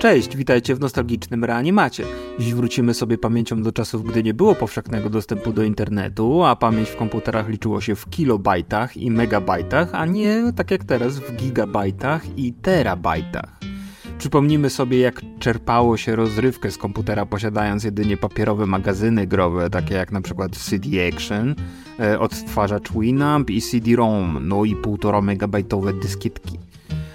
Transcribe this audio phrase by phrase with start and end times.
[0.00, 2.04] Cześć, witajcie w nostalgicznym reanimacie.
[2.38, 6.88] Dziś wrócimy sobie pamięcią do czasów, gdy nie było powszechnego dostępu do internetu, a pamięć
[6.88, 12.38] w komputerach liczyło się w kilobajtach i megabajtach, a nie tak jak teraz w gigabajtach
[12.38, 13.58] i terabajtach.
[14.18, 20.12] Przypomnijmy sobie, jak czerpało się rozrywkę z komputera, posiadając jedynie papierowe magazyny growe, takie jak
[20.12, 21.54] na przykład CD Action,
[21.98, 26.69] e, odtwarzacz Winamp i CD-ROM, no i 1,5 megabajtowe dyskietki.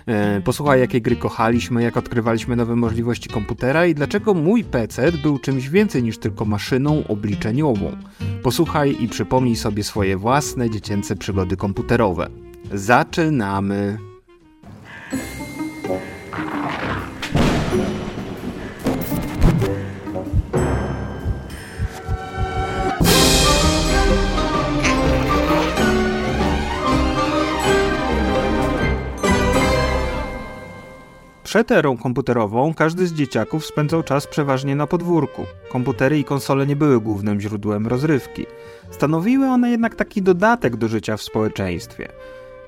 [0.08, 5.40] E, posłuchaj, jakie gry kochaliśmy, jak odkrywaliśmy nowe możliwości komputera i dlaczego mój PC był
[5.40, 7.98] czymś więcej niż tylko maszyną obliczeniową.
[8.44, 12.30] Posłuchaj i przypomnij sobie swoje własne dziecięce przygody komputerowe.
[12.74, 14.15] Zaczynamy!
[31.56, 35.46] Przed erą komputerową każdy z dzieciaków spędzał czas przeważnie na podwórku.
[35.70, 38.46] Komputery i konsole nie były głównym źródłem rozrywki.
[38.92, 42.10] Stanowiły one jednak taki dodatek do życia w społeczeństwie.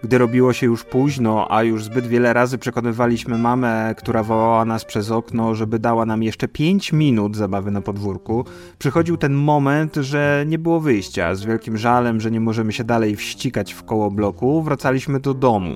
[0.03, 4.85] Gdy robiło się już późno, a już zbyt wiele razy przekonywaliśmy mamę, która wołała nas
[4.85, 8.45] przez okno, żeby dała nam jeszcze 5 minut zabawy na podwórku,
[8.77, 11.35] przychodził ten moment, że nie było wyjścia.
[11.35, 15.75] Z wielkim żalem, że nie możemy się dalej wścikać w koło bloku, wracaliśmy do domu.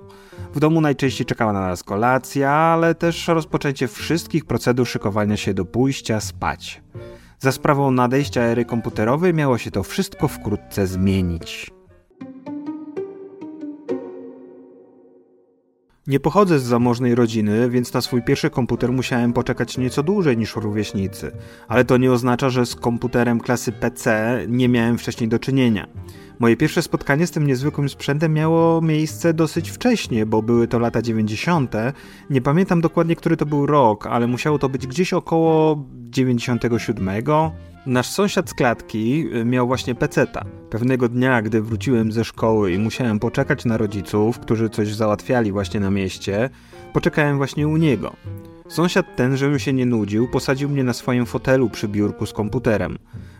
[0.53, 5.65] W domu najczęściej czekała na nas kolacja, ale też rozpoczęcie wszystkich procedur szykowania się do
[5.65, 6.81] pójścia spać.
[7.39, 11.71] Za sprawą nadejścia ery komputerowej miało się to wszystko wkrótce zmienić.
[16.07, 20.55] Nie pochodzę z zamożnej rodziny, więc na swój pierwszy komputer musiałem poczekać nieco dłużej niż
[20.55, 21.31] rówieśnicy,
[21.67, 25.87] ale to nie oznacza, że z komputerem klasy PC nie miałem wcześniej do czynienia.
[26.41, 31.01] Moje pierwsze spotkanie z tym niezwykłym sprzętem miało miejsce dosyć wcześnie, bo były to lata
[31.01, 31.73] 90.
[32.29, 37.09] Nie pamiętam dokładnie, który to był rok, ale musiało to być gdzieś około 97.
[37.85, 40.45] Nasz sąsiad z klatki y, miał właśnie peceta.
[40.69, 45.79] Pewnego dnia, gdy wróciłem ze szkoły i musiałem poczekać na rodziców, którzy coś załatwiali właśnie
[45.79, 46.49] na mieście,
[46.93, 48.13] poczekałem właśnie u niego.
[48.67, 52.97] Sąsiad ten, żebym się nie nudził, posadził mnie na swoim fotelu przy biurku z komputerem.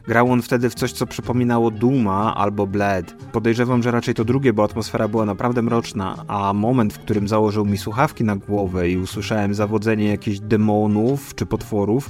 [0.07, 3.15] Grał on wtedy w coś, co przypominało Duma albo Bled.
[3.31, 7.65] Podejrzewam, że raczej to drugie, bo atmosfera była naprawdę mroczna, a moment, w którym założył
[7.65, 12.09] mi słuchawki na głowę i usłyszałem zawodzenie jakichś demonów czy potworów,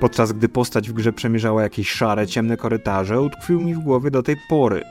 [0.00, 4.22] podczas gdy postać w grze przemierzała jakieś szare, ciemne korytarze, utkwił mi w głowie do
[4.22, 4.82] tej pory.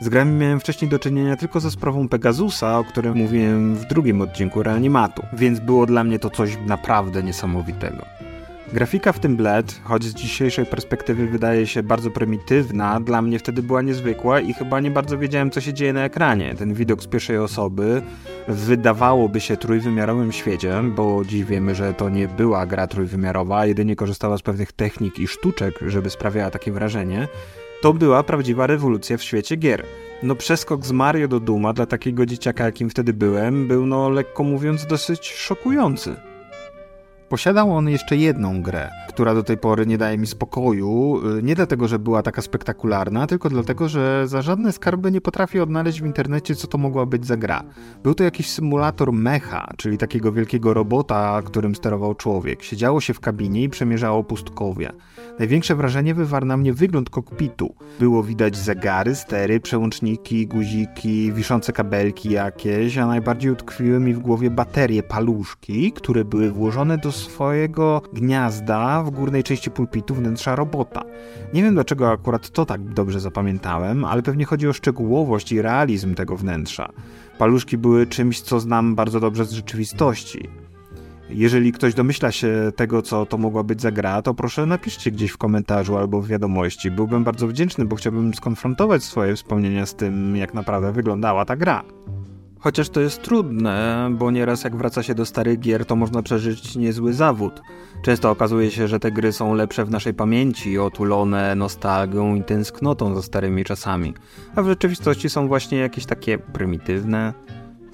[0.00, 4.20] Z grami miałem wcześniej do czynienia tylko ze sprawą Pegasusa, o którym mówiłem w drugim
[4.20, 8.25] odcinku Reanimatu, więc było dla mnie to coś naprawdę niesamowitego.
[8.72, 13.62] Grafika w tym Bled, choć z dzisiejszej perspektywy wydaje się bardzo prymitywna, dla mnie wtedy
[13.62, 16.54] była niezwykła i chyba nie bardzo wiedziałem, co się dzieje na ekranie.
[16.54, 18.02] Ten widok z pierwszej osoby
[18.48, 24.38] wydawałoby się trójwymiarowym świecie, bo dziś wiemy, że to nie była gra trójwymiarowa, jedynie korzystała
[24.38, 27.28] z pewnych technik i sztuczek, żeby sprawiała takie wrażenie.
[27.82, 29.82] To była prawdziwa rewolucja w świecie gier.
[30.22, 34.42] No przeskok z Mario do Duma dla takiego dzieciaka, jakim wtedy byłem, był no lekko
[34.42, 36.16] mówiąc dosyć szokujący.
[37.28, 41.54] Posiadał on jeszcze jedną grę, która do tej pory nie daje mi spokoju, y, nie
[41.54, 46.06] dlatego, że była taka spektakularna, tylko dlatego, że za żadne skarby nie potrafię odnaleźć w
[46.06, 47.62] internecie, co to mogła być za gra.
[48.02, 52.62] Był to jakiś symulator mecha, czyli takiego wielkiego robota, którym sterował człowiek.
[52.62, 54.92] Siedziało się w kabinie i przemierzało pustkowia.
[55.38, 57.74] Największe wrażenie wywarł na mnie wygląd kokpitu.
[58.00, 64.50] Było widać zegary, stery, przełączniki, guziki, wiszące kabelki jakieś, a najbardziej utkwiły mi w głowie
[64.50, 71.04] baterie, paluszki, które były włożone do swojego gniazda w górnej części pulpitu wnętrza robota.
[71.54, 76.14] Nie wiem dlaczego akurat to tak dobrze zapamiętałem, ale pewnie chodzi o szczegółowość i realizm
[76.14, 76.92] tego wnętrza.
[77.38, 80.48] Paluszki były czymś, co znam bardzo dobrze z rzeczywistości.
[81.30, 85.30] Jeżeli ktoś domyśla się tego, co to mogła być za gra, to proszę napiszcie gdzieś
[85.30, 86.90] w komentarzu albo w wiadomości.
[86.90, 91.82] Byłbym bardzo wdzięczny, bo chciałbym skonfrontować swoje wspomnienia z tym, jak naprawdę wyglądała ta gra.
[92.58, 96.76] Chociaż to jest trudne, bo nieraz jak wraca się do starych gier, to można przeżyć
[96.76, 97.62] niezły zawód.
[98.02, 103.14] Często okazuje się, że te gry są lepsze w naszej pamięci, otulone nostalgią i tęsknotą
[103.14, 104.14] za starymi czasami,
[104.54, 107.34] a w rzeczywistości są właśnie jakieś takie prymitywne.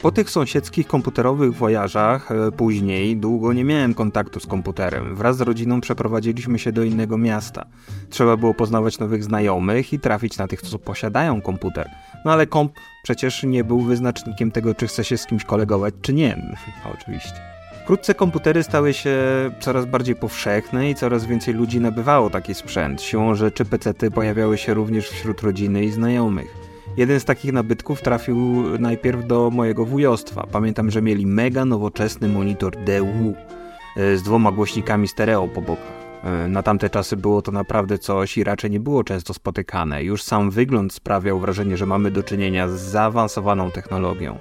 [0.03, 5.15] Po tych sąsiedzkich komputerowych wojażach e, później długo nie miałem kontaktu z komputerem.
[5.17, 7.67] Wraz z rodziną przeprowadziliśmy się do innego miasta.
[8.11, 11.91] Trzeba było poznawać nowych znajomych i trafić na tych, co posiadają komputer.
[12.25, 12.73] No ale komp
[13.03, 16.57] przecież nie był wyznacznikiem tego, czy chce się z kimś kolegować, czy nie.
[16.95, 17.53] Oczywiście.
[17.83, 19.17] Wkrótce komputery stały się
[19.61, 23.03] coraz bardziej powszechne i coraz więcej ludzi nabywało taki sprzęt.
[23.03, 26.55] Siłą rzeczy pecety pojawiały się również wśród rodziny i znajomych.
[26.97, 30.47] Jeden z takich nabytków trafił najpierw do mojego wujostwa.
[30.53, 33.35] Pamiętam, że mieli mega nowoczesny monitor DU.
[33.97, 36.02] e, z dwoma głośnikami stereo po bokach.
[36.23, 40.05] E, na tamte czasy było to naprawdę coś i raczej nie było często spotykane.
[40.05, 44.39] Już sam wygląd sprawiał wrażenie, że mamy do czynienia z zaawansowaną technologią.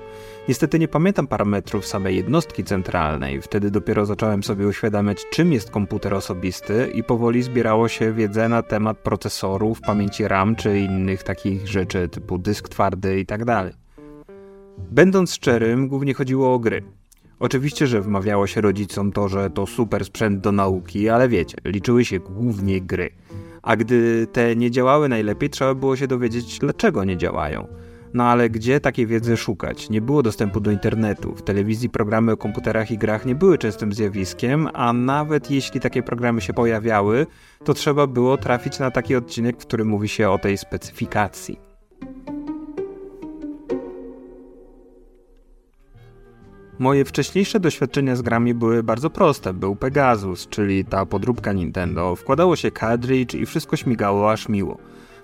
[0.47, 3.41] Niestety nie pamiętam parametrów samej jednostki centralnej.
[3.41, 8.61] Wtedy dopiero zacząłem sobie uświadamiać, czym jest komputer osobisty i powoli zbierało się wiedzę na
[8.63, 13.41] temat procesorów, pamięci RAM czy innych takich rzeczy typu dysk twardy i tak.
[14.77, 17.00] Będąc szczerym, głównie chodziło o gry.
[17.41, 22.05] Oczywiście, że wmawiało się rodzicom to, że to super sprzęt do nauki, ale wiecie, liczyły
[22.05, 23.09] się głównie gry.
[23.61, 27.67] A gdy te nie działały najlepiej, trzeba było się dowiedzieć, dlaczego nie działają.
[28.13, 29.89] No ale gdzie takiej wiedzy szukać?
[29.89, 31.35] Nie było dostępu do internetu.
[31.35, 36.03] W telewizji programy o komputerach i grach nie były częstym zjawiskiem, a nawet jeśli takie
[36.03, 37.27] programy się pojawiały,
[37.63, 41.70] to trzeba było trafić na taki odcinek, w którym mówi się o tej specyfikacji.
[46.81, 49.53] Moje wcześniejsze doświadczenia z grami były bardzo proste.
[49.53, 52.15] Był Pegasus, czyli ta podróbka Nintendo.
[52.15, 54.77] Wkładało się cartridge i wszystko śmigało aż miło.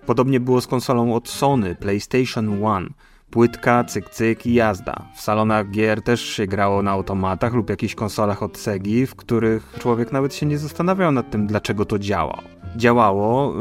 [0.06, 2.89] Podobnie było z konsolą od Sony, PlayStation One.
[3.30, 5.06] Płytka, cyk cyk i jazda.
[5.15, 9.75] W salonach gier też się grało na automatach lub jakichś konsolach od Segi, w których
[9.80, 12.42] człowiek nawet się nie zastanawiał nad tym, dlaczego to działa.
[12.75, 13.53] Działało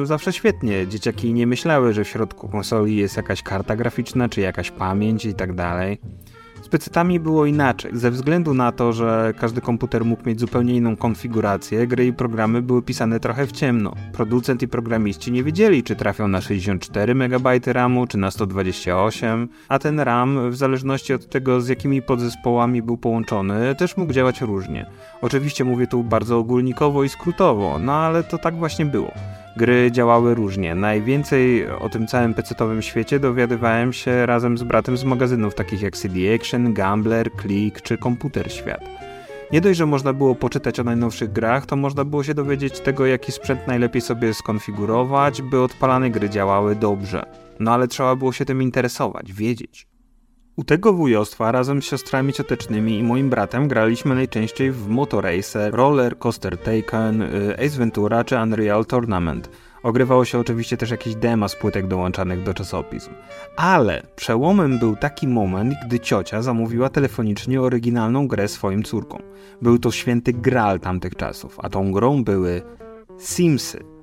[0.00, 0.88] yy, zawsze świetnie.
[0.88, 5.34] Dzieciaki nie myślały, że w środku konsoli jest jakaś karta graficzna, czy jakaś pamięć i
[5.34, 5.98] tak dalej.
[6.74, 7.90] PC-tami było inaczej.
[7.94, 12.62] Ze względu na to, że każdy komputer mógł mieć zupełnie inną konfigurację, gry i programy
[12.62, 13.94] były pisane trochę w ciemno.
[14.12, 19.78] Producent i programiści nie wiedzieli, czy trafią na 64 MB RAMu, czy na 128, a
[19.78, 24.86] ten RAM, w zależności od tego, z jakimi podzespołami był połączony, też mógł działać różnie.
[25.22, 29.12] Oczywiście mówię tu bardzo ogólnikowo i skrótowo, no ale to tak właśnie było
[29.56, 30.74] gry działały różnie.
[30.74, 35.96] Najwięcej o tym całym pecetowym świecie dowiadywałem się razem z bratem z magazynów takich jak
[35.96, 38.80] CD Action, Gambler, Click czy Komputer Świat.
[39.52, 43.06] Nie dość, że można było poczytać o najnowszych grach, to można było się dowiedzieć tego,
[43.06, 47.22] jaki sprzęt najlepiej sobie skonfigurować, by odpalane gry działały dobrze.
[47.60, 49.93] No ale trzeba było się tym interesować, wiedzieć.
[50.56, 56.18] U tego wujostwa razem z siostrami ciotecznymi i moim bratem graliśmy najczęściej w Motoracer, Roller
[56.18, 59.50] Coaster Taken, y, Ace Ventura czy Unreal Tournament.
[59.82, 63.10] Ogrywało się oczywiście też jakieś dema z płytek dołączanych do czasopism.
[63.56, 69.22] Ale przełomem był taki moment, gdy ciocia zamówiła telefonicznie oryginalną grę swoim córkom.
[69.62, 72.62] Był to święty gral tamtych czasów, a tą grą były
[73.18, 73.93] Simsy.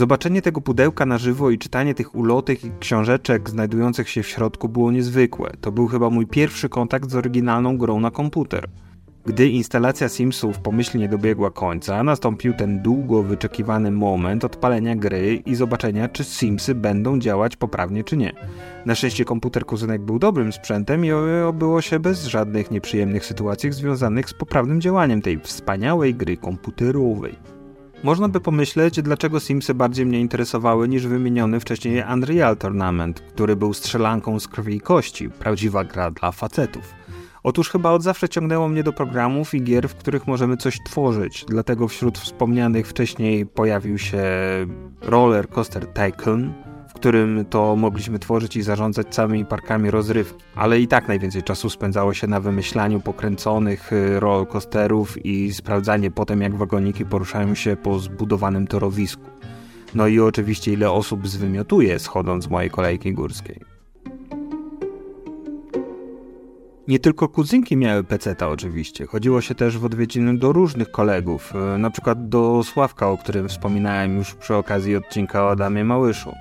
[0.00, 4.68] Zobaczenie tego pudełka na żywo i czytanie tych ulotek i książeczek znajdujących się w środku
[4.68, 5.52] było niezwykłe.
[5.60, 8.68] To był chyba mój pierwszy kontakt z oryginalną grą na komputer.
[9.26, 16.08] Gdy instalacja Simsów pomyślnie dobiegła końca, nastąpił ten długo wyczekiwany moment odpalenia gry i zobaczenia,
[16.08, 18.32] czy Simsy będą działać poprawnie, czy nie.
[18.86, 21.12] Na szczęście komputer kuzynek był dobrym sprzętem i
[21.46, 27.59] obyło się bez żadnych nieprzyjemnych sytuacji związanych z poprawnym działaniem tej wspaniałej gry komputerowej.
[28.02, 33.74] Można by pomyśleć, dlaczego Simsy bardziej mnie interesowały niż wymieniony wcześniej Unreal Tournament, który był
[33.74, 36.94] strzelanką z krwi i kości, prawdziwa gra dla facetów.
[37.42, 41.44] Otóż chyba od zawsze ciągnęło mnie do programów i gier, w których możemy coś tworzyć,
[41.48, 44.22] dlatego wśród wspomnianych wcześniej pojawił się
[45.02, 46.52] Roller Coaster Tycoon,
[46.94, 50.44] którym to mogliśmy tworzyć i zarządzać całymi parkami rozrywki.
[50.54, 56.40] Ale i tak najwięcej czasu spędzało się na wymyślaniu pokręconych y, rollercoasterów i sprawdzanie potem,
[56.40, 59.22] jak wagoniki poruszają się po zbudowanym torowisku.
[59.94, 63.60] No i oczywiście ile osób zwymiotuje schodząc z mojej kolejki górskiej.
[66.88, 69.06] Nie tylko kuzynki miały peceta oczywiście.
[69.06, 73.48] Chodziło się też w odwiedziny do różnych kolegów, y, na przykład do Sławka, o którym
[73.48, 76.32] wspominałem już przy okazji odcinka o Adamie Małyszu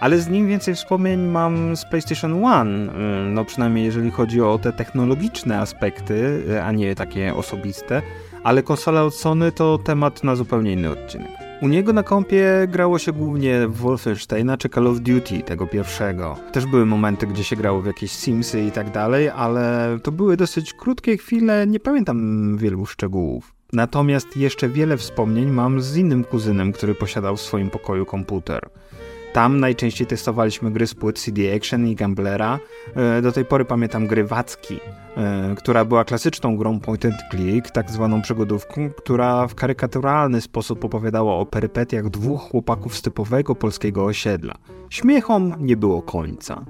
[0.00, 4.58] ale z nim więcej wspomnień mam z PlayStation One, y, no przynajmniej jeżeli chodzi o
[4.58, 8.02] te technologiczne aspekty, y, a nie takie osobiste,
[8.44, 11.30] ale konsola od Sony to temat na zupełnie inny odcinek.
[11.62, 16.36] U niego na kompie grało się głównie w Wolfensteina czy Call of Duty, tego pierwszego.
[16.52, 20.36] Też były momenty, gdzie się grało w jakieś Simsy i tak dalej, ale to były
[20.36, 23.54] dosyć krótkie chwile, nie pamiętam wielu szczegółów.
[23.72, 28.68] Natomiast jeszcze wiele wspomnień mam z innym kuzynem, który posiadał w swoim pokoju komputer.
[29.38, 32.58] Tam najczęściej testowaliśmy gry z płyt CD Action i Gamblera.
[32.94, 34.80] E, do tej pory pamiętam gry Wacki,
[35.16, 40.84] e, która była klasyczną grą point and click, tak zwaną przygodówką, która w karykaturalny sposób
[40.84, 44.54] opowiadała o perypetiach dwóch chłopaków z typowego polskiego osiedla.
[44.90, 46.64] Śmiechom nie było końca.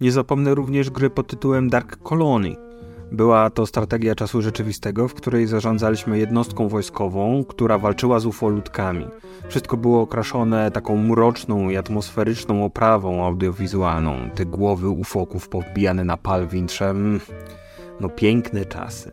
[0.00, 2.56] Nie zapomnę również gry pod tytułem Dark Colony,
[3.12, 9.06] Była to strategia czasu rzeczywistego, w której zarządzaliśmy jednostką wojskową, która walczyła z ufoludkami.
[9.48, 14.30] Wszystko było okraszone taką mroczną i atmosferyczną oprawą audiowizualną.
[14.34, 17.20] Te głowy ufoków powbijane na pal wintrzem.
[18.00, 19.12] No piękne czasy.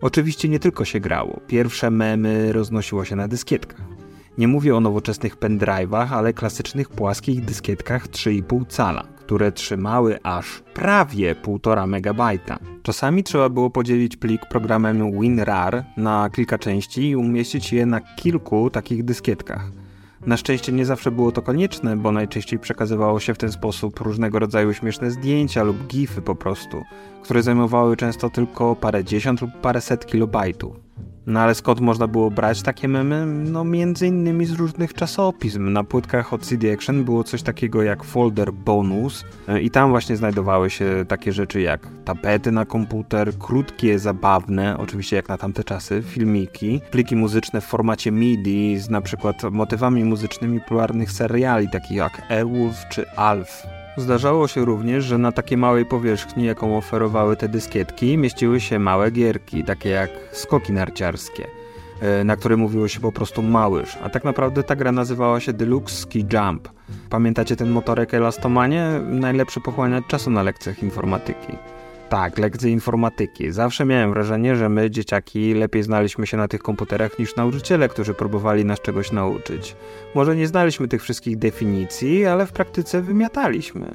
[0.00, 1.40] Oczywiście nie tylko się grało.
[1.46, 3.80] Pierwsze memy roznosiło się na dyskietkach.
[4.38, 11.34] Nie mówię o nowoczesnych pendrive'ach, ale klasycznych płaskich dyskietkach 3,5 cala, które trzymały aż prawie
[11.34, 12.38] 1,5 MB.
[12.82, 18.70] Czasami trzeba było podzielić plik programem WinRAR na kilka części i umieścić je na kilku
[18.70, 19.70] takich dyskietkach.
[20.26, 24.38] Na szczęście nie zawsze było to konieczne, bo najczęściej przekazywało się w ten sposób różnego
[24.38, 26.82] rodzaju śmieszne zdjęcia lub gify po prostu,
[27.22, 30.87] które zajmowały często tylko parę dziesiąt lub paręset kilobajtów.
[31.28, 33.26] No ale skąd można było brać takie memy?
[33.26, 35.72] No między innymi z różnych czasopism.
[35.72, 40.16] Na płytkach od CD Action było coś takiego jak folder bonus e, i tam właśnie
[40.16, 46.02] znajdowały się takie rzeczy jak tapety na komputer, krótkie, zabawne, oczywiście jak na tamte czasy,
[46.02, 52.30] filmiki, pliki muzyczne w formacie MIDI z na przykład motywami muzycznymi popularnych seriali takich jak
[52.30, 53.77] Airwolf czy Alf.
[53.98, 59.10] Zdarzało się również, że na takiej małej powierzchni, jaką oferowały te dyskietki, mieściły się małe
[59.10, 61.46] gierki, takie jak skoki narciarskie,
[62.00, 65.52] e, na które mówiło się po prostu małyż, a tak naprawdę ta gra nazywała się
[65.52, 66.68] Deluxe Ski Jump.
[67.10, 69.00] Pamiętacie ten motorek Elastomanie?
[69.08, 71.52] Najlepszy pochłaniacz czasu na lekcjach informatyki.
[72.08, 73.52] Tak, lekcje informatyki.
[73.52, 78.14] Zawsze miałem wrażenie, że my, dzieciaki, lepiej znaliśmy się na tych komputerach niż nauczyciele, którzy
[78.14, 79.76] próbowali nas czegoś nauczyć.
[80.14, 83.94] Może nie znaliśmy tych wszystkich definicji, ale w praktyce wymiataliśmy.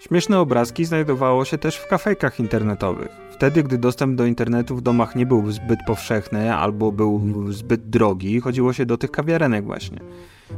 [0.00, 3.08] Śmieszne obrazki znajdowało się też w kafejkach internetowych.
[3.30, 7.22] Wtedy, gdy dostęp do internetu w domach nie był zbyt powszechny albo był
[7.52, 10.00] zbyt drogi, chodziło się do tych kawiarenek właśnie.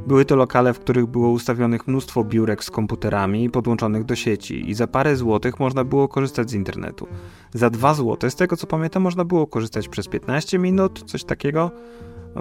[0.07, 4.75] Były to lokale, w których było ustawionych mnóstwo biurek z komputerami podłączonych do sieci i
[4.75, 7.07] za parę złotych można było korzystać z internetu.
[7.55, 11.71] Za dwa złote, z tego co pamiętam, można było korzystać przez 15 minut, coś takiego.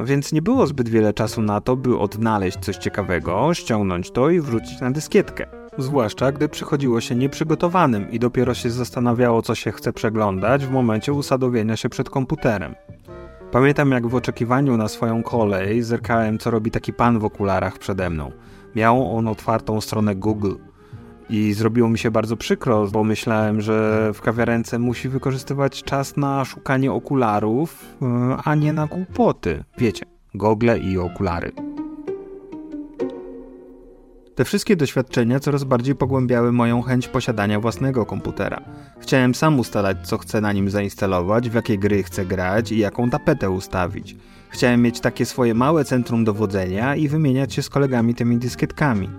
[0.05, 4.41] Więc nie było zbyt wiele czasu na to, by odnaleźć coś ciekawego, ściągnąć to i
[4.41, 5.45] wrzucić na dyskietkę.
[5.77, 11.13] Zwłaszcza gdy przychodziło się nieprzygotowanym i dopiero się zastanawiało, co się chce przeglądać w momencie
[11.13, 12.75] usadowienia się przed komputerem.
[13.51, 18.09] Pamiętam jak w oczekiwaniu na swoją kolej zerkałem co robi taki pan w okularach przede
[18.09, 18.31] mną.
[18.75, 20.53] Miał on otwartą stronę Google
[21.29, 26.45] i zrobiło mi się bardzo przykro, bo myślałem, że w kawiarence musi wykorzystywać czas na
[26.45, 29.63] szukanie okularów, e, a nie na głupoty.
[29.77, 31.51] Wiecie, gogle i okulary.
[34.41, 38.61] Te wszystkie doświadczenia coraz bardziej pogłębiały moją chęć posiadania własnego komputera.
[38.99, 43.09] Chciałem sam ustalać, co chcę na nim zainstalować, w jakie gry chcę grać i jaką
[43.09, 44.15] tapetę ustawić.
[44.49, 49.09] Chciałem mieć takie swoje małe centrum dowodzenia i wymieniać się z kolegami tymi dyskietkami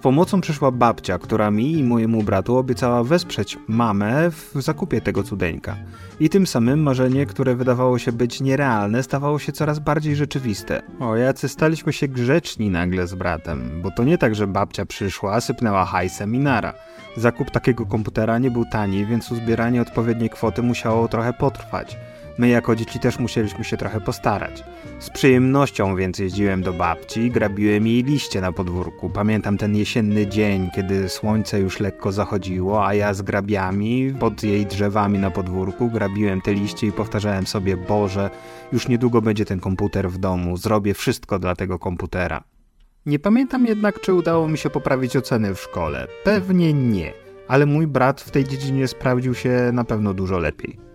[0.00, 5.76] pomocą przyszła babcia, która mi i mojemu bratu obiecała wesprzeć mamę w zakupie tego cudeńka.
[6.20, 10.82] I tym samym marzenie, które wydawało się być nierealne, stawało się coraz bardziej rzeczywiste.
[11.00, 15.40] O, jacy staliśmy się grzeczni nagle z bratem, bo to nie tak, że babcia przyszła,
[15.40, 16.74] sypnęła hajsem i nara.
[17.16, 21.96] Zakup takiego komputera nie był tani, więc uzbieranie odpowiedniej kwoty musiało trochę potrwać.
[22.38, 24.64] My jako dzieci też musieliśmy się trochę postarać.
[24.98, 29.10] Z przyjemnością więc jeździłem do babci, grabiłem jej liście na podwórku.
[29.10, 34.66] Pamiętam ten jesienny dzień, kiedy słońce już lekko zachodziło, a ja z grabiami pod jej
[34.66, 38.30] drzewami na podwórku grabiłem te liście i powtarzałem sobie: Boże,
[38.72, 42.44] już niedługo będzie ten komputer w domu, zrobię wszystko dla tego komputera.
[43.06, 46.06] Nie pamiętam jednak, czy udało mi się poprawić oceny w szkole.
[46.24, 47.12] Pewnie nie,
[47.48, 50.91] ale mój brat w tej dziedzinie sprawdził się na pewno dużo lepiej.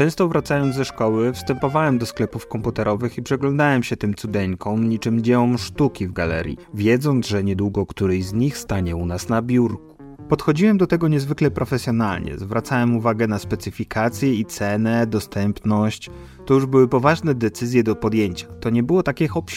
[0.00, 5.58] Często wracając ze szkoły, wstępowałem do sklepów komputerowych i przeglądałem się tym cudeńkom niczym dziełom
[5.58, 9.96] sztuki w galerii, wiedząc, że niedługo któryś z nich stanie u nas na biurku.
[10.28, 16.10] Podchodziłem do tego niezwykle profesjonalnie, zwracałem uwagę na specyfikację i cenę, dostępność.
[16.46, 18.46] To już były poważne decyzje do podjęcia.
[18.46, 19.50] To nie było takie hop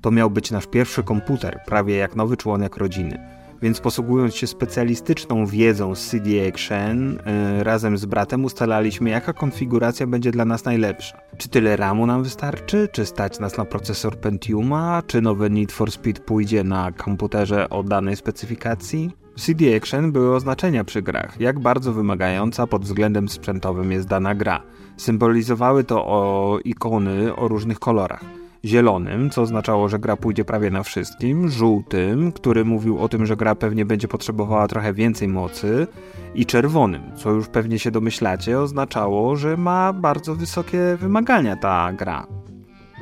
[0.00, 5.46] To miał być nasz pierwszy komputer, prawie jak nowy członek rodziny więc posługując się specjalistyczną
[5.46, 7.12] wiedzą z CD Action,
[7.56, 11.20] yy, razem z bratem ustalaliśmy, jaka konfiguracja będzie dla nas najlepsza.
[11.36, 12.88] Czy tyle RAMu nam wystarczy?
[12.92, 15.02] Czy stać nas na procesor Pentiuma?
[15.06, 19.10] Czy nowy Need for Speed pójdzie na komputerze o danej specyfikacji?
[19.36, 24.62] CD Action były oznaczenia przy grach, jak bardzo wymagająca pod względem sprzętowym jest dana gra.
[24.96, 30.82] Symbolizowały to o ikony o różnych kolorach zielonym, co oznaczało, że gra pójdzie prawie na
[30.82, 35.86] wszystkim, żółtym, który mówił o tym, że gra pewnie będzie potrzebowała trochę więcej mocy,
[36.34, 42.26] i czerwonym, co już pewnie się domyślacie, oznaczało, że ma bardzo wysokie wymagania ta gra.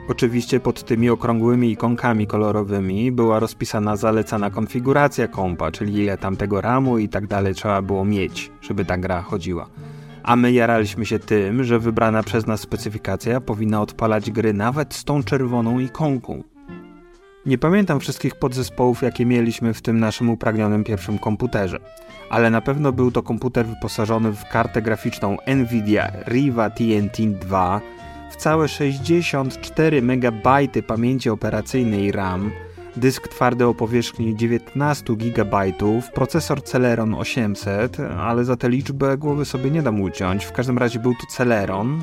[0.08, 6.60] Oczywiście pod tymi okrągłymi ikonkami kolorowymi była rozpisana zalecana konfiguracja kompa, czyli ile tam tego
[6.60, 9.68] ramu i tak dalej trzeba było mieć, żeby ta gra chodziła.
[10.28, 15.04] A my jaraliśmy się tym, że wybrana przez nas specyfikacja powinna odpalać gry nawet z
[15.04, 16.42] tą czerwoną ikonką.
[17.46, 21.78] Nie pamiętam wszystkich podzespołów, jakie mieliśmy w tym naszym upragnionym pierwszym komputerze,
[22.30, 27.80] ale na pewno był to komputer wyposażony w kartę graficzną Nvidia Riva TNT 2
[28.30, 30.48] w całe 64 MB
[30.86, 32.50] pamięci operacyjnej RAM,
[32.98, 35.72] dysk twardy o powierzchni 19 GB,
[36.14, 40.44] procesor Celeron 800, ale za tę liczbę głowy sobie nie dam uciąć.
[40.44, 42.00] W każdym razie był to Celeron,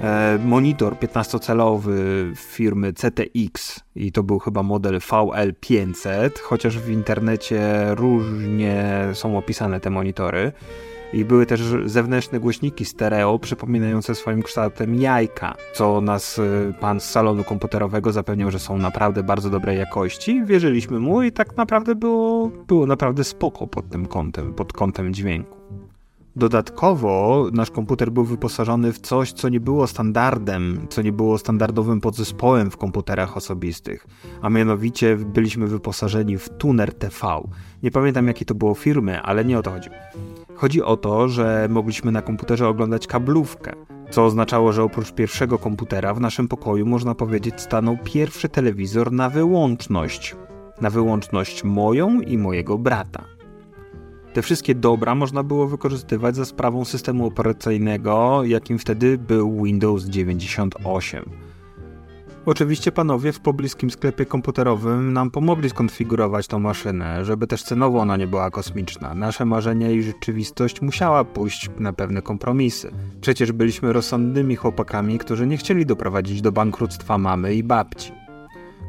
[0.00, 1.92] e, monitor 15-calowy
[2.36, 7.60] firmy CTX i to był chyba model VL500, chociaż w internecie
[7.94, 10.52] różnie są opisane te monitory.
[11.12, 17.04] I były też zewnętrzne głośniki stereo przypominające swoim kształtem jajka, co nas y, pan z
[17.04, 20.44] salonu komputerowego zapewniał, że są naprawdę bardzo dobrej jakości.
[20.44, 25.62] Wierzyliśmy mu i tak naprawdę było, było naprawdę spoko pod tym kątem, pod kątem dźwięku.
[26.36, 32.00] Dodatkowo nasz komputer był wyposażony w coś, co nie było standardem, co nie było standardowym
[32.00, 34.06] podzespołem w komputerach osobistych,
[34.42, 37.40] a mianowicie byliśmy wyposażeni w tuner TV.
[37.82, 39.88] Nie pamiętam jakiej to było firmy, ale nie o to chodzi.
[40.62, 43.72] Chodzi o to, że mogliśmy na komputerze oglądać kablówkę,
[44.10, 49.30] co oznaczało, że oprócz pierwszego komputera w naszym pokoju, można powiedzieć, stanął pierwszy telewizor na
[49.30, 50.36] wyłączność.
[50.80, 53.24] Na wyłączność moją i mojego brata.
[54.32, 61.51] Te wszystkie dobra można było wykorzystywać za sprawą systemu operacyjnego, jakim wtedy był Windows 98.
[62.46, 68.16] Oczywiście panowie w pobliskim sklepie komputerowym nam pomogli skonfigurować tą maszynę, żeby też cenowo ona
[68.16, 69.14] nie była kosmiczna.
[69.14, 72.92] Nasze marzenia i rzeczywistość musiała pójść na pewne kompromisy.
[73.20, 78.12] Przecież byliśmy rozsądnymi chłopakami, którzy nie chcieli doprowadzić do bankructwa mamy i babci.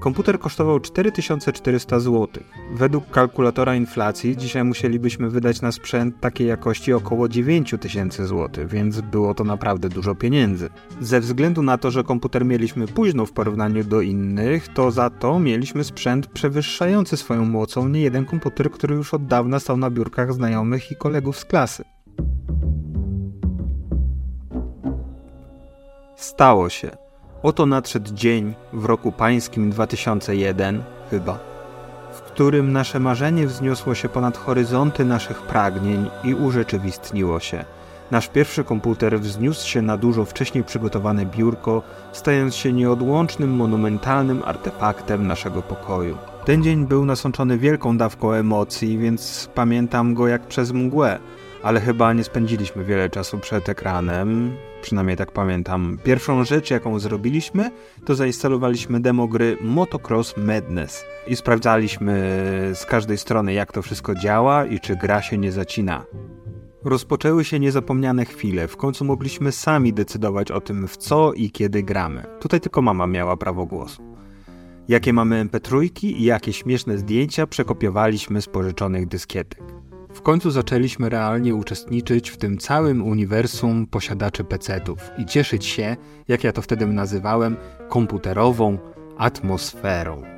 [0.03, 2.27] Komputer kosztował 4400 zł.
[2.73, 9.33] Według kalkulatora inflacji dzisiaj musielibyśmy wydać na sprzęt takiej jakości około 9000 zł, więc było
[9.33, 10.69] to naprawdę dużo pieniędzy.
[11.01, 15.39] Ze względu na to, że komputer mieliśmy późno w porównaniu do innych, to za to
[15.39, 20.33] mieliśmy sprzęt przewyższający swoją mocą nie jeden komputer, który już od dawna stał na biurkach
[20.33, 21.83] znajomych i kolegów z klasy.
[26.15, 27.02] Stało się.
[27.43, 31.39] Oto nadszedł dzień w roku pańskim 2001, chyba,
[32.13, 37.65] w którym nasze marzenie wzniosło się ponad horyzonty naszych pragnień i urzeczywistniło się.
[38.11, 45.27] Nasz pierwszy komputer wzniósł się na dużo wcześniej przygotowane biurko, stając się nieodłącznym, monumentalnym artefaktem
[45.27, 46.17] naszego pokoju.
[46.45, 51.19] Ten dzień był nasączony wielką dawką emocji, więc pamiętam go jak przez mgłę
[51.63, 55.97] ale chyba nie spędziliśmy wiele czasu przed ekranem, przynajmniej tak pamiętam.
[56.03, 57.71] Pierwszą rzecz, jaką zrobiliśmy,
[58.05, 62.13] to zainstalowaliśmy demo gry Motocross Madness i sprawdzaliśmy
[62.73, 66.05] z każdej strony, jak to wszystko działa i czy gra się nie zacina.
[66.83, 71.83] Rozpoczęły się niezapomniane chwile, w końcu mogliśmy sami decydować o tym, w co i kiedy
[71.83, 72.23] gramy.
[72.39, 74.15] Tutaj tylko mama miała prawo głosu.
[74.87, 79.63] Jakie mamy mp3 i jakie śmieszne zdjęcia przekopiowaliśmy z pożyczonych dyskietek.
[80.13, 85.95] W końcu zaczęliśmy realnie uczestniczyć w tym całym uniwersum posiadaczy PC-ów i cieszyć się,
[86.27, 87.57] jak ja to wtedy nazywałem,
[87.89, 88.77] komputerową
[89.17, 90.32] atmosferą.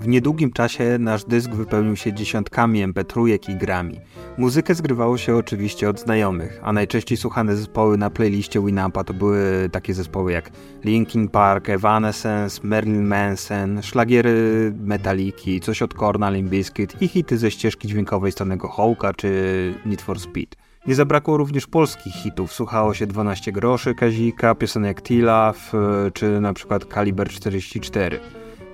[0.00, 4.00] W niedługim czasie nasz dysk wypełnił się dziesiątkami mp3 i grami.
[4.38, 9.68] Muzykę zgrywało się oczywiście od znajomych, a najczęściej słuchane zespoły na playliście Winampa to były
[9.72, 10.50] takie zespoły jak
[10.84, 17.50] Linkin Park, Evanescence, Marilyn Manson, szlagiery Metaliki, coś od Korna, Limp Bizkit i hity ze
[17.50, 20.56] ścieżki dźwiękowej Stanego Hołka czy Need for Speed.
[20.86, 22.52] Nie zabrakło również polskich hitów.
[22.52, 25.72] Słuchało się 12 groszy Kazika, piosenek Tilaf
[26.14, 28.20] czy na przykład Kaliber 44.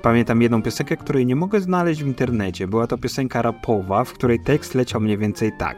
[0.03, 2.69] Pamiętam jedną piosenkę, której nie mogę znaleźć w internecie.
[2.69, 5.77] Była to piosenka rapowa, w której tekst leciał mniej więcej tak.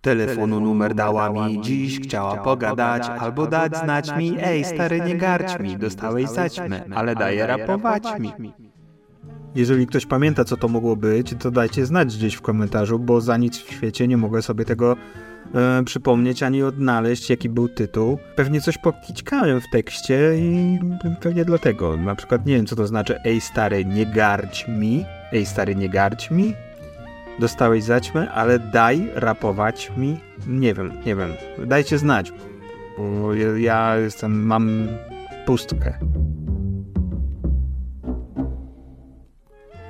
[0.00, 5.60] Telefonu numer dała mi dziś, chciała pogadać, albo dać znać mi, ej stary nie garć
[5.60, 8.32] mi, dostałeś zaćmę, ale daje rapować mi.
[9.54, 13.36] Jeżeli ktoś pamięta co to mogło być, to dajcie znać gdzieś w komentarzu, bo za
[13.36, 14.96] nic w świecie nie mogę sobie tego
[15.54, 18.18] e, przypomnieć ani odnaleźć, jaki był tytuł.
[18.36, 20.78] Pewnie coś pokićkałem w tekście i
[21.20, 21.96] pewnie dlatego.
[21.96, 25.04] Na przykład nie wiem, co to znaczy ej stary, nie garć mi.
[25.32, 26.54] Ej stary, nie garć mi.
[27.38, 30.16] Dostałeś zaćmę, ale daj rapować mi.
[30.46, 31.30] Nie wiem, nie wiem.
[31.66, 32.32] Dajcie znać,
[32.98, 34.88] bo ja jestem, mam
[35.46, 35.98] pustkę.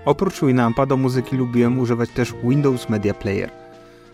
[0.05, 3.64] Oprócz Winampa do muzyki lubiłem używać też Windows Media Player.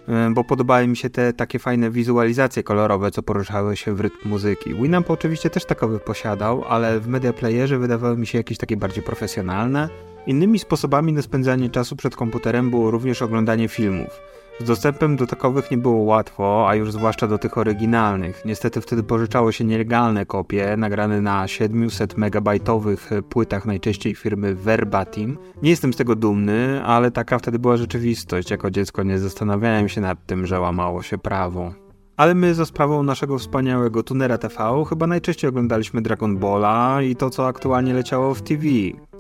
[0.09, 4.29] E, bo podobały mi się te takie fajne wizualizacje kolorowe, co poruszały się w rytm
[4.29, 4.75] muzyki.
[4.75, 9.03] Winamp oczywiście też takowy posiadał, ale w media playerze wydawały mi się jakieś takie bardziej
[9.03, 9.89] profesjonalne.
[10.27, 14.21] Innymi sposobami na spędzanie czasu przed komputerem było również oglądanie filmów.
[14.61, 18.43] Z dostępem do takowych nie było łatwo, a już zwłaszcza do tych oryginalnych.
[18.45, 25.39] Niestety wtedy pożyczało się nielegalne kopie, nagrane na 700 megabajtowych płytach najczęściej firmy Verbatim.
[25.63, 28.51] Nie jestem z tego dumny, ale taka wtedy była rzeczywistość.
[28.51, 31.75] Jako dziecko nie zastanawiałem się nad tym, że łamało się prawo.
[32.17, 37.31] Ale my za sprawą naszego wspaniałego tunera TV chyba najczęściej oglądaliśmy Dragon Balla i to,
[37.31, 38.65] co aktualnie leciało w TV.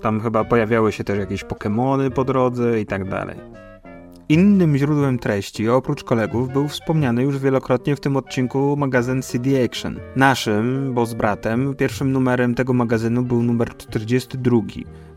[0.02, 3.69] Tam chyba pojawiały się też jakieś Pokémony po drodze i tak dalej.
[4.30, 10.00] Innym źródłem treści, oprócz kolegów, był wspomniany już wielokrotnie w tym odcinku magazyn CD Action.
[10.16, 14.56] Naszym, bo z bratem, pierwszym numerem tego magazynu był numer 42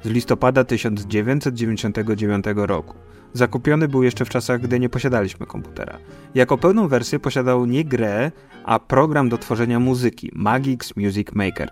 [0.04, 2.95] z listopada 1999 roku.
[3.34, 5.97] Zakupiony był jeszcze w czasach, gdy nie posiadaliśmy komputera.
[6.36, 8.32] Jako pełną wersję posiadał nie grę,
[8.63, 11.71] a program do tworzenia muzyki Magix Music Maker.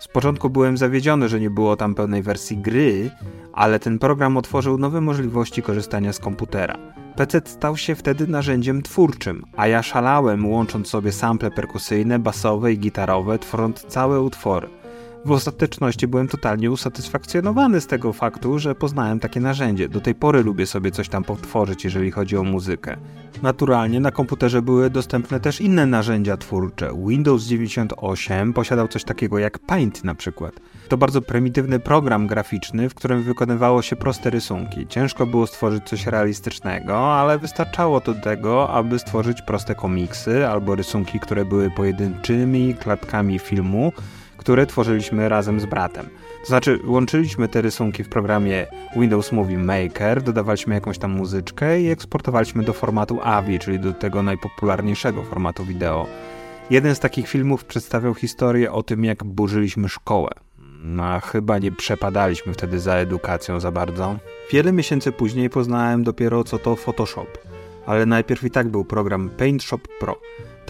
[0.00, 3.10] Z początku byłem zawiedziony, że nie było tam pełnej wersji gry,
[3.52, 6.78] ale ten program otworzył nowe możliwości korzystania z komputera.
[7.16, 12.78] PC stał się wtedy narzędziem twórczym, a ja szalałem łącząc sobie sample perkusyjne, basowe i
[12.78, 14.79] gitarowe, tworząc całe utwory.
[15.24, 19.88] W ostateczności byłem totalnie usatysfakcjonowany z tego faktu, że poznałem takie narzędzie.
[19.88, 22.96] Do tej pory lubię sobie coś tam powtworzyć, jeżeli chodzi o muzykę.
[23.42, 26.90] Naturalnie na komputerze były dostępne też inne narzędzia twórcze.
[27.06, 30.54] Windows 98 posiadał coś takiego jak Paint na przykład.
[30.88, 34.86] To bardzo prymitywny program graficzny, w którym wykonywało się proste rysunki.
[34.86, 41.20] Ciężko było stworzyć coś realistycznego, ale wystarczało do tego, aby stworzyć proste komiksy albo rysunki,
[41.20, 43.92] które były pojedynczymi klatkami filmu,
[44.40, 46.08] które tworzyliśmy razem z bratem.
[46.40, 51.90] To znaczy, łączyliśmy te rysunki w programie Windows Movie Maker, dodawaliśmy jakąś tam muzyczkę i
[51.90, 56.06] eksportowaliśmy do formatu AVI, czyli do tego najpopularniejszego formatu wideo.
[56.70, 60.30] Jeden z takich filmów przedstawiał historię o tym, jak burzyliśmy szkołę.
[60.84, 64.16] No, chyba nie przepadaliśmy wtedy za edukacją za bardzo.
[64.52, 67.38] Wiele miesięcy później poznałem dopiero co to Photoshop,
[67.86, 70.16] ale najpierw i tak był program Paint Shop Pro.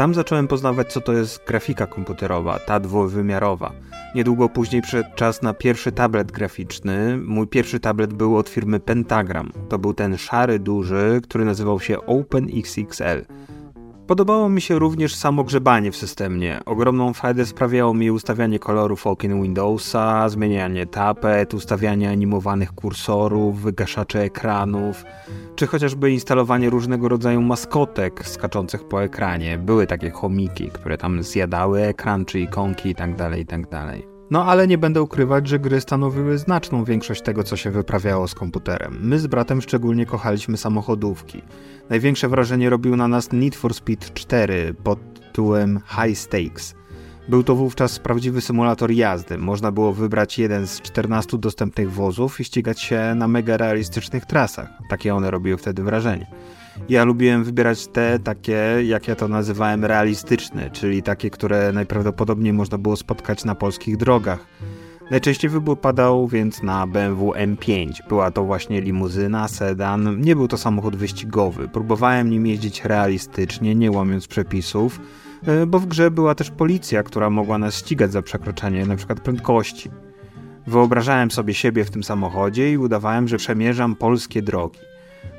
[0.00, 3.72] Tam zacząłem poznawać, co to jest grafika komputerowa, ta dwuwymiarowa.
[4.14, 7.16] Niedługo później przyszedł czas na pierwszy tablet graficzny.
[7.16, 9.52] Mój pierwszy tablet był od firmy Pentagram.
[9.68, 13.24] To był ten szary, duży, który nazywał się OpenXXL.
[14.10, 16.60] Podobało mi się również samo grzebanie w systemie.
[16.66, 25.04] Ogromną frajdę sprawiało mi ustawianie kolorów okien Windowsa, zmienianie tapet, ustawianie animowanych kursorów, wygaszaczy ekranów,
[25.56, 29.58] czy chociażby instalowanie różnego rodzaju maskotek skaczących po ekranie.
[29.58, 34.02] Były takie chomiki, które tam zjadały ekran czy ikonki itd., tak itd.
[34.30, 38.34] No ale nie będę ukrywać, że gry stanowiły znaczną większość tego, co się wyprawiało z
[38.34, 38.98] komputerem.
[39.00, 41.42] My z bratem szczególnie kochaliśmy samochodówki.
[41.88, 46.74] Największe wrażenie robił na nas Need for Speed 4 pod tytułem High Stakes.
[47.28, 49.38] Był to wówczas prawdziwy symulator jazdy.
[49.38, 54.68] Można było wybrać jeden z 14 dostępnych wozów i ścigać się na mega realistycznych trasach.
[54.90, 56.26] Takie one robiły wtedy wrażenie.
[56.88, 62.78] Ja lubiłem wybierać te takie, jak ja to nazywałem, realistyczne, czyli takie, które najprawdopodobniej można
[62.78, 64.46] było spotkać na polskich drogach.
[65.10, 68.08] Najczęściej wybór padał więc na BMW M5.
[68.08, 70.20] Była to właśnie limuzyna, sedan.
[70.20, 71.68] Nie był to samochód wyścigowy.
[71.68, 75.00] Próbowałem nim jeździć realistycznie, nie łamiąc przepisów,
[75.46, 79.14] e, bo w grze była też policja, która mogła nas ścigać za przekroczenie np.
[79.14, 79.90] prędkości.
[80.66, 84.89] Wyobrażałem sobie siebie w tym samochodzie i udawałem, że przemierzam polskie drogi.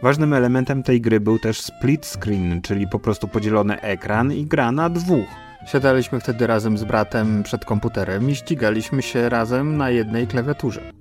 [0.02, 4.72] Ważnym elementem tej gry był też split screen, czyli po prostu podzielony ekran i gra
[4.72, 5.28] na dwóch.
[5.66, 10.92] Siadaliśmy wtedy razem z bratem przed komputerem i ścigaliśmy się razem na jednej klawiaturze.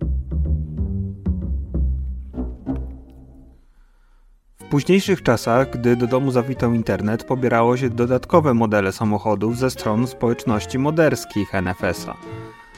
[4.60, 10.06] W późniejszych czasach, gdy do domu zawitał internet, pobierało się dodatkowe modele samochodów ze stron
[10.06, 12.14] społeczności moderskich NFS-a.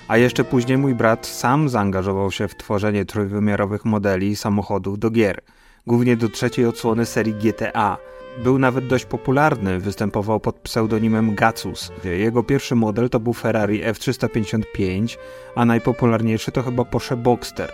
[0.09, 5.41] A jeszcze później mój brat sam zaangażował się w tworzenie trójwymiarowych modeli samochodów do gier–
[5.87, 7.97] głównie do trzeciej odsłony serii GTA.
[8.45, 11.93] Był nawet dość popularny, występował pod pseudonimem Gacus.
[12.05, 15.17] Jego pierwszy model to był Ferrari F355,
[15.55, 17.73] a najpopularniejszy to chyba Porsche Boxster.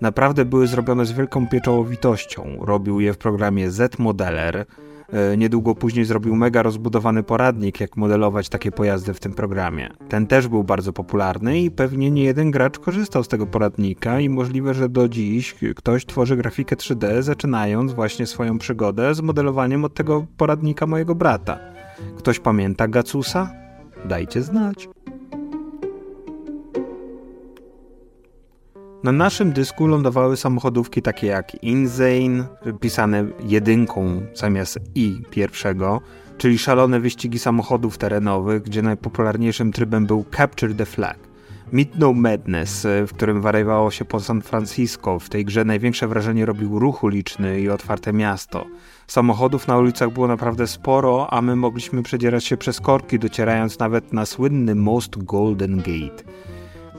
[0.00, 2.56] Naprawdę były zrobione z wielką pieczołowitością.
[2.60, 4.66] Robił je w programie Z-Modeler,
[5.36, 9.90] niedługo później zrobił mega rozbudowany poradnik, jak modelować takie pojazdy w tym programie.
[10.08, 14.28] Ten też był bardzo popularny i pewnie nie jeden gracz korzystał z tego poradnika i
[14.28, 19.94] możliwe, że do dziś ktoś tworzy grafikę 3D, zaczynając właśnie swoją przygodę z modelowaniem od
[19.94, 21.58] tego poradnika mojego brata.
[22.18, 23.52] Ktoś pamięta Gacusa?
[24.04, 24.88] Dajcie znać.
[29.04, 32.46] Na naszym dysku lądowały samochodówki takie jak Insane,
[32.80, 36.00] pisane jedynką zamiast i pierwszego,
[36.38, 41.18] czyli szalone wyścigi samochodów terenowych, gdzie najpopularniejszym trybem był Capture the Flag.
[41.72, 45.18] Meet No Madness, w którym wariowało się po San Francisco.
[45.18, 48.66] W tej grze największe wrażenie robił ruch uliczny i otwarte miasto.
[49.06, 54.12] Samochodów na ulicach było naprawdę sporo, a my mogliśmy przedzierać się przez korki, docierając nawet
[54.12, 56.24] na słynny most Golden Gate.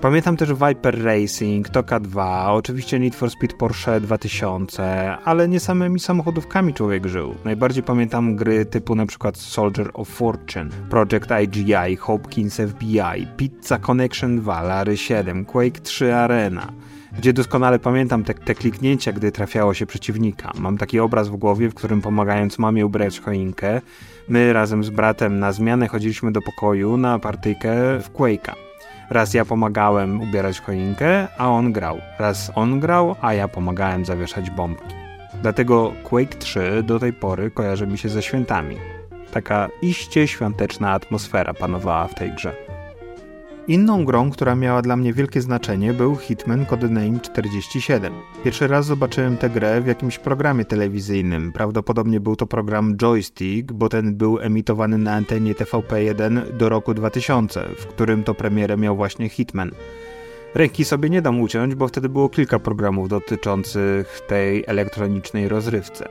[0.02, 6.00] Pamiętam też Viper Racing, Toka 2, oczywiście Need for Speed Porsche 2000, ale nie samymi
[6.00, 7.36] samochodówkami człowiek żył.
[7.46, 14.62] Najbardziej pamiętam gry typu przykład Soldier of Fortune, Project IGI, Hopkins FBI, Pizza Connection 2,
[14.62, 16.72] Lary 7, Quake 3 Arena
[17.18, 20.52] gdzie doskonale pamiętam te, te, kliknięcia, gdy trafiało się przeciwnika.
[20.60, 23.82] Mam taki obraz w głowie, w którym pomagając mamie ubrać choinkę,
[24.30, 28.67] my razem z bratem na zmianę chodziliśmy do pokoju na partyjkę w Quake'a.
[29.10, 32.02] Raz ja pomagałem ubierać choinkę, a on grał.
[32.20, 34.96] Raz on grał, a ja pomagałem zawieszać bombki.
[35.42, 38.78] Dlatego Quake 3 do tej pory kojarzy mi się ze świętami.
[39.32, 42.67] Taka iście świąteczna atmosfera panowała w tej grze.
[43.68, 48.14] Inną grą, która miała dla mnie wielkie znaczenie był Hitman Codename 47.
[48.44, 51.52] Pierwszy raz zobaczyłem tę grę w jakimś programie telewizyjnym.
[51.52, 57.66] Prawdopodobnie był to program Joystick, bo ten był emitowany na antenie TVP1 do roku 2000,
[57.78, 59.72] w którym to premierę miał właśnie Hitman.
[60.56, 66.10] Ręki sobie nie dam uciąć, bo wtedy było kilka programów dotyczących tej elektronicznej rozrywce.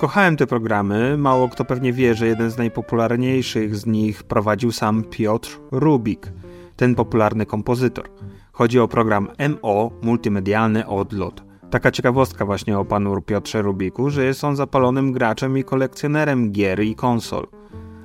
[0.00, 5.04] Kochałem te programy, mało kto pewnie wie, że jeden z najpopularniejszych z nich prowadził sam
[5.04, 6.32] Piotr Rubik–
[6.78, 8.10] ten popularny kompozytor.
[8.52, 11.42] Chodzi o program MO, multimedialny odlot.
[11.70, 16.82] Taka ciekawostka właśnie o panu Piotrze Rubiku, że jest on zapalonym graczem i kolekcjonerem gier
[16.82, 17.46] i konsol.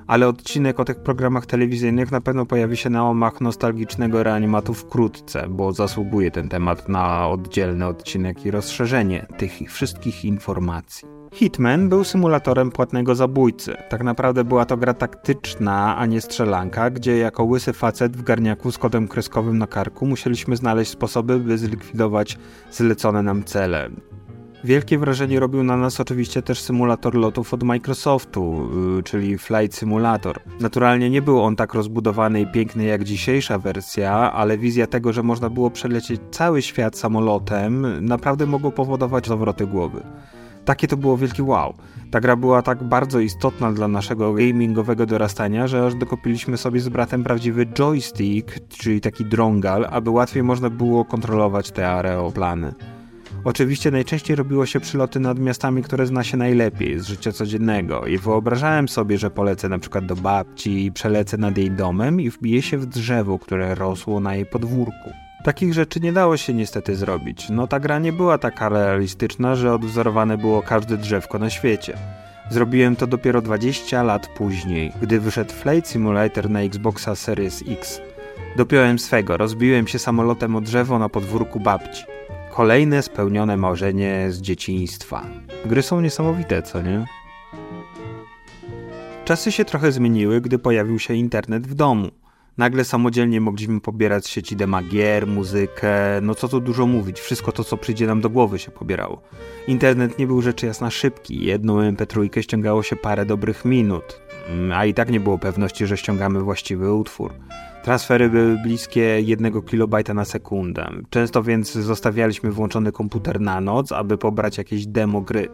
[0.07, 5.47] Ale odcinek o tych programach telewizyjnych na pewno pojawi się na omach nostalgicznego reanimatu wkrótce,
[5.49, 11.22] bo zasługuje ten temat na oddzielny odcinek i rozszerzenie tych wszystkich informacji.
[11.33, 13.73] Hitman był symulatorem płatnego zabójcy.
[13.89, 18.71] Tak naprawdę była to gra taktyczna, a nie strzelanka, gdzie jako łysy facet w garniaku
[18.71, 22.37] z kodem kreskowym na karku musieliśmy znaleźć sposoby, by zlikwidować
[22.71, 23.89] zlecone nam cele.
[24.63, 30.39] Wielkie wrażenie robił na nas oczywiście też symulator lotów od Microsoftu, yy, czyli Flight Simulator.
[30.59, 35.23] Naturalnie nie był on tak rozbudowany i piękny jak dzisiejsza wersja, ale wizja tego, że
[35.23, 40.03] można było przelecieć cały świat samolotem, naprawdę mogło powodować zawroty głowy.
[40.65, 41.73] Takie to było wielkie wow.
[42.11, 46.89] Ta gra była tak bardzo istotna dla naszego gamingowego dorastania, że aż dokupiliśmy sobie z
[46.89, 52.73] bratem prawdziwy joystick, czyli taki drongal, aby łatwiej można było kontrolować te aeroplany.
[53.43, 58.17] Oczywiście najczęściej robiło się przyloty nad miastami, które zna się najlepiej z życia codziennego i
[58.17, 62.61] wyobrażałem sobie, że polecę na przykład do babci i przelecę nad jej domem i wbiję
[62.61, 65.22] się w drzewo, które rosło na jej podwórku.
[65.43, 67.49] Takich rzeczy nie dało się niestety zrobić.
[67.49, 71.97] No ta gra nie była taka realistyczna, że odwzorowane było każde drzewko na świecie.
[72.49, 78.01] Zrobiłem to dopiero 20 lat później, gdy wyszedł Flight Simulator na Xboxa Series X.
[78.57, 82.03] Dopiąłem swego, rozbiłem się samolotem o drzewo na podwórku babci.
[82.51, 85.23] Kolejne spełnione marzenie z dzieciństwa.
[85.65, 87.05] Gry są niesamowite, co nie?
[89.25, 92.22] Czasy się trochę zmieniły, gdy pojawił się internet w domu.
[92.57, 97.63] Nagle samodzielnie mogliśmy pobierać z sieci demagier, muzykę, no co tu dużo mówić, wszystko to
[97.63, 99.21] co przyjdzie nam do głowy się pobierało.
[99.67, 104.85] Internet nie był rzecz jasna szybki, jedną mp3 ściągało się parę dobrych minut, mm, a
[104.85, 107.33] i tak nie było pewności, że ściągamy właściwy utwór.
[107.83, 110.89] Transfery były bliskie 1 KB na sekundę.
[111.09, 115.49] Często więc zostawialiśmy włączony komputer na noc, aby pobrać jakieś demo gry.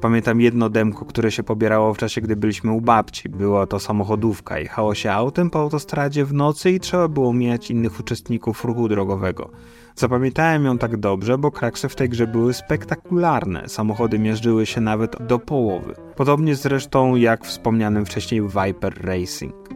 [0.00, 3.28] Pamiętam jedno demko, które się pobierało w czasie, gdy byliśmy u babci.
[3.28, 4.58] Była to samochodówka.
[4.58, 9.50] Jechało się autem po autostradzie w nocy i trzeba było mijać innych uczestników ruchu drogowego.
[9.96, 13.68] Zapamiętałem ją tak dobrze, bo kraksy w tej grze były spektakularne.
[13.68, 15.94] Samochody mierzyły się nawet do połowy.
[16.16, 19.67] Podobnie zresztą jak wspomnianym wcześniej Viper Racing.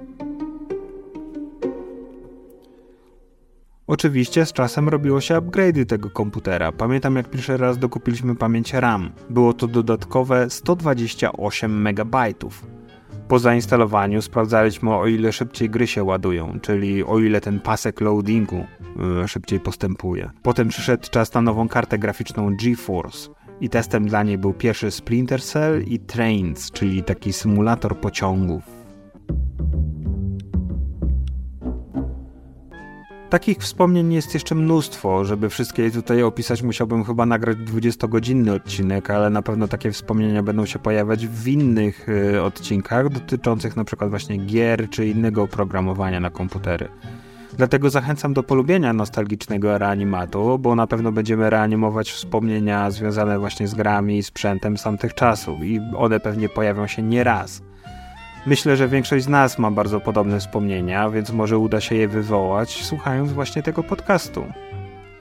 [3.93, 6.73] Oczywiście z czasem robiło się upgrade'y tego komputera.
[6.73, 9.11] Pamiętam jak pierwszy raz dokupiliśmy pamięć RAM.
[9.31, 12.17] Było to dodatkowe 128 MB.
[13.29, 18.67] Po zainstalowaniu sprawdzaliśmy o ile szybciej gry się ładują, czyli o ile ten pasek loadingu
[19.21, 20.31] yy, szybciej postępuje.
[20.43, 23.29] Potem przyszedł czas na nową kartę graficzną GeForce
[23.61, 28.83] i testem dla niej był pierwszy Splinter Cell i Trains, czyli taki symulator pociągów.
[33.33, 35.25] Takich wspomnień jest jeszcze mnóstwo.
[35.25, 40.43] Żeby wszystkie je tutaj opisać, musiałbym chyba nagrać 20-godzinny odcinek, ale na pewno takie wspomnienia
[40.43, 46.21] będą się pojawiać w innych y, odcinkach dotyczących na przykład właśnie gier czy innego oprogramowania
[46.21, 46.89] na komputery.
[47.57, 53.75] Dlatego zachęcam do polubienia nostalgicznego reanimatu, bo na pewno będziemy reanimować wspomnienia związane właśnie z
[53.75, 57.63] grami i sprzętem z tamtych czasów i one pewnie pojawią się nie raz.
[58.47, 62.85] Myślę, że większość z nas ma bardzo podobne wspomnienia, więc może uda się je wywołać,
[62.85, 64.45] słuchając właśnie tego podcastu.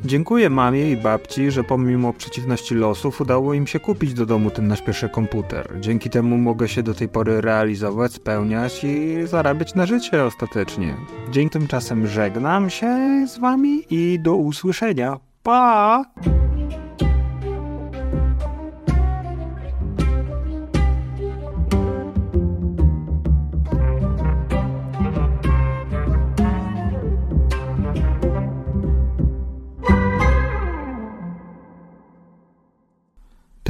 [0.05, 4.67] Dziękuję mamie i babci, że pomimo przeciwności losów udało im się kupić do domu ten
[4.67, 5.67] nasz pierwszy komputer.
[5.79, 10.95] Dzięki temu mogę się do tej pory realizować, spełniać i zarabiać na życie ostatecznie.
[11.31, 15.19] Dzięki tymczasem żegnam się z wami i do usłyszenia.
[15.43, 16.03] Pa!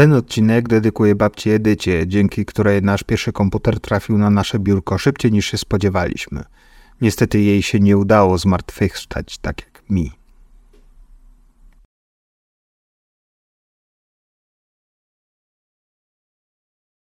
[0.02, 5.32] Ten odcinek dedykuję babci Edycie, dzięki której nasz pierwszy komputer trafił na nasze biurko szybciej
[5.32, 6.44] niż się spodziewaliśmy.
[7.02, 10.12] Niestety jej się nie udało zmartwychwstać tak jak mi.